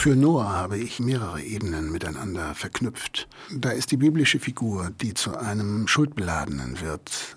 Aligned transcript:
Für 0.00 0.16
Noah 0.16 0.48
habe 0.48 0.78
ich 0.78 0.98
mehrere 0.98 1.42
Ebenen 1.42 1.92
miteinander 1.92 2.54
verknüpft. 2.54 3.28
Da 3.54 3.68
ist 3.68 3.90
die 3.90 3.98
biblische 3.98 4.40
Figur, 4.40 4.90
die 5.02 5.12
zu 5.12 5.36
einem 5.36 5.86
Schuldbeladenen 5.86 6.80
wird, 6.80 7.36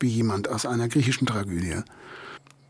wie 0.00 0.08
jemand 0.08 0.50
aus 0.50 0.66
einer 0.66 0.88
griechischen 0.88 1.26
Tragödie. 1.26 1.78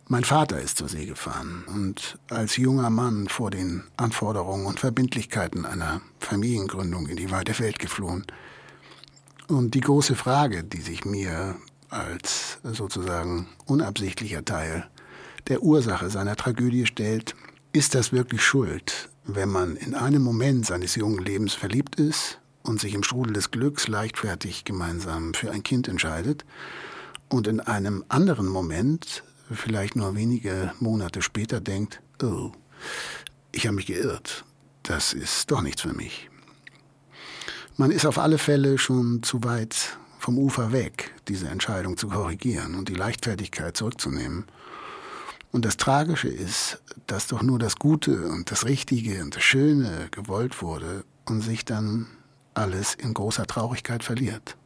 Mein 0.06 0.22
Vater 0.22 0.60
ist 0.60 0.78
zur 0.78 0.88
See 0.88 1.06
gefahren 1.06 1.64
und 1.66 2.16
als 2.30 2.56
junger 2.56 2.90
Mann 2.90 3.26
vor 3.26 3.50
den 3.50 3.82
Anforderungen 3.96 4.66
und 4.66 4.78
Verbindlichkeiten 4.78 5.66
einer 5.66 6.00
Familiengründung 6.20 7.08
in 7.08 7.16
die 7.16 7.32
weite 7.32 7.58
Welt 7.58 7.80
geflohen. 7.80 8.24
Und 9.48 9.74
die 9.74 9.80
große 9.80 10.14
Frage, 10.14 10.62
die 10.62 10.80
sich 10.80 11.04
mir 11.04 11.56
als 11.90 12.60
sozusagen 12.62 13.48
unabsichtlicher 13.66 14.44
Teil 14.44 14.88
der 15.48 15.60
Ursache 15.64 16.08
seiner 16.08 16.36
Tragödie 16.36 16.86
stellt, 16.86 17.34
ist 17.72 17.96
das 17.96 18.12
wirklich 18.12 18.40
Schuld, 18.40 19.10
wenn 19.26 19.48
man 19.48 19.76
in 19.76 19.94
einem 19.94 20.22
Moment 20.22 20.66
seines 20.66 20.94
jungen 20.94 21.24
Lebens 21.24 21.54
verliebt 21.54 21.96
ist 21.96 22.40
und 22.62 22.80
sich 22.80 22.94
im 22.94 23.02
Strudel 23.02 23.32
des 23.32 23.50
Glücks 23.50 23.88
leichtfertig 23.88 24.64
gemeinsam 24.64 25.34
für 25.34 25.50
ein 25.50 25.62
Kind 25.62 25.88
entscheidet 25.88 26.44
und 27.28 27.46
in 27.46 27.60
einem 27.60 28.04
anderen 28.08 28.46
Moment, 28.46 29.24
vielleicht 29.50 29.96
nur 29.96 30.14
wenige 30.14 30.72
Monate 30.78 31.22
später, 31.22 31.60
denkt, 31.60 32.00
oh, 32.22 32.52
ich 33.52 33.66
habe 33.66 33.76
mich 33.76 33.86
geirrt, 33.86 34.44
das 34.82 35.12
ist 35.12 35.50
doch 35.50 35.62
nichts 35.62 35.82
für 35.82 35.94
mich. 35.94 36.28
Man 37.76 37.90
ist 37.90 38.06
auf 38.06 38.18
alle 38.18 38.38
Fälle 38.38 38.78
schon 38.78 39.22
zu 39.22 39.42
weit 39.42 39.98
vom 40.18 40.38
Ufer 40.38 40.72
weg, 40.72 41.14
diese 41.28 41.48
Entscheidung 41.48 41.96
zu 41.96 42.08
korrigieren 42.08 42.76
und 42.76 42.88
die 42.88 42.94
Leichtfertigkeit 42.94 43.76
zurückzunehmen. 43.76 44.44
Und 45.54 45.64
das 45.64 45.76
Tragische 45.76 46.26
ist, 46.26 46.82
dass 47.06 47.28
doch 47.28 47.40
nur 47.40 47.60
das 47.60 47.76
Gute 47.76 48.26
und 48.26 48.50
das 48.50 48.64
Richtige 48.64 49.22
und 49.22 49.36
das 49.36 49.44
Schöne 49.44 50.08
gewollt 50.10 50.60
wurde 50.62 51.04
und 51.26 51.42
sich 51.42 51.64
dann 51.64 52.08
alles 52.54 52.94
in 52.94 53.14
großer 53.14 53.46
Traurigkeit 53.46 54.02
verliert. 54.02 54.56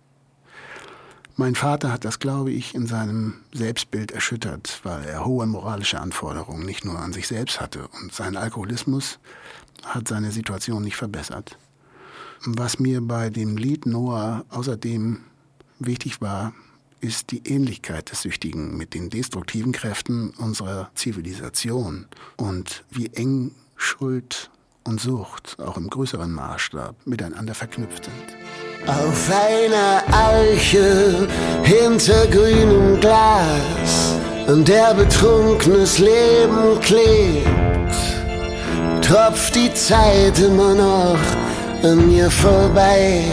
Mein 1.36 1.56
Vater 1.56 1.92
hat 1.92 2.06
das, 2.06 2.20
glaube 2.20 2.52
ich, 2.52 2.74
in 2.74 2.86
seinem 2.86 3.34
Selbstbild 3.52 4.12
erschüttert, 4.12 4.80
weil 4.82 5.04
er 5.04 5.26
hohe 5.26 5.46
moralische 5.46 6.00
Anforderungen 6.00 6.64
nicht 6.64 6.86
nur 6.86 6.98
an 6.98 7.12
sich 7.12 7.28
selbst 7.28 7.60
hatte 7.60 7.86
und 8.00 8.14
sein 8.14 8.38
Alkoholismus 8.38 9.18
hat 9.84 10.08
seine 10.08 10.32
Situation 10.32 10.84
nicht 10.84 10.96
verbessert. 10.96 11.58
Was 12.46 12.78
mir 12.78 13.02
bei 13.02 13.28
dem 13.28 13.58
Lied 13.58 13.84
Noah 13.84 14.46
außerdem 14.48 15.20
wichtig 15.80 16.22
war, 16.22 16.54
ist 17.00 17.30
die 17.30 17.46
Ähnlichkeit 17.46 18.10
des 18.10 18.22
Süchtigen 18.22 18.76
mit 18.76 18.94
den 18.94 19.10
destruktiven 19.10 19.72
Kräften 19.72 20.30
unserer 20.38 20.90
Zivilisation 20.94 22.06
und 22.36 22.84
wie 22.90 23.08
eng 23.14 23.52
Schuld 23.76 24.50
und 24.84 25.00
Sucht 25.00 25.56
auch 25.60 25.76
im 25.76 25.88
größeren 25.90 26.30
Maßstab 26.30 26.96
miteinander 27.04 27.54
verknüpft 27.54 28.04
sind. 28.04 28.88
Auf 28.88 29.30
einer 29.30 30.02
Eiche 30.12 31.28
hinter 31.62 32.26
grünem 32.28 32.98
Glas, 33.00 34.14
an 34.46 34.64
der 34.64 34.94
betrunkenes 34.94 35.98
Leben 35.98 36.80
klebt, 36.80 37.46
tropft 39.02 39.54
die 39.54 39.72
Zeit 39.74 40.38
immer 40.38 40.74
noch 40.74 41.18
an 41.82 42.08
mir 42.08 42.30
vorbei 42.30 43.24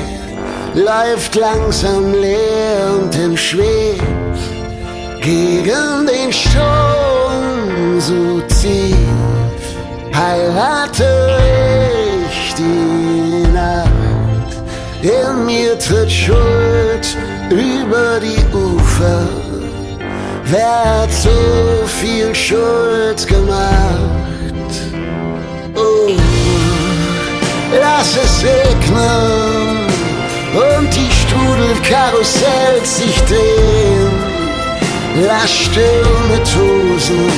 läuft 0.75 1.35
langsam 1.35 2.13
leer 2.13 2.99
und 2.99 3.15
entschwebt 3.15 4.03
gegen 5.21 6.05
den 6.05 6.31
Strom 6.31 7.99
so 7.99 8.41
tief. 8.61 8.95
Heirate 10.13 11.37
ich 12.29 12.53
die 12.55 13.47
Nacht, 13.53 13.89
in 15.01 15.45
mir 15.45 15.79
tritt 15.79 16.11
Schuld 16.11 17.17
über 17.49 18.19
die 18.19 18.55
Ufer. 18.55 19.27
Wer 20.45 21.01
hat 21.01 21.11
so 21.11 21.29
viel 21.87 22.35
Schuld 22.35 23.25
gemacht? 23.27 24.34
Strudelkarussells 31.65 32.97
sich 32.97 33.15
drehen. 33.21 34.11
Lass 35.25 35.51
Stürme 35.51 36.43
tosen, 36.43 37.29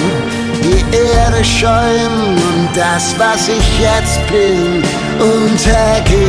die 0.63 0.83
Erde 0.95 1.43
schäumen 1.45 2.35
und 2.35 2.69
das, 2.75 3.15
was 3.17 3.47
ich 3.47 3.79
jetzt 3.79 4.19
bin, 4.27 4.83
untergehen. 5.19 6.19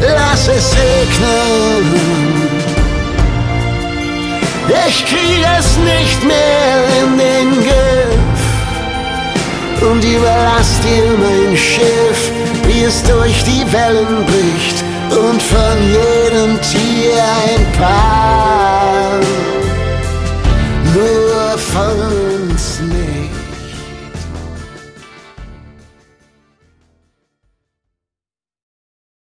Lass 0.00 0.48
es 0.48 0.74
regnen. 0.76 1.84
Ich 4.88 5.06
krieg 5.06 5.46
es 5.58 5.76
nicht 5.78 6.24
mehr 6.24 6.84
in 7.02 7.18
den 7.18 7.50
Griff 7.64 8.44
und 9.80 10.04
überlass 10.04 10.80
dir 10.80 11.06
mein 11.18 11.56
Schiff, 11.56 12.30
wie 12.66 12.82
es 12.82 13.02
durch 13.02 13.42
die 13.44 13.64
Wellen 13.72 14.24
bricht 14.26 14.85
und 15.12 15.42
von 15.42 15.82
jedem 15.82 16.60
Tier 16.60 17.45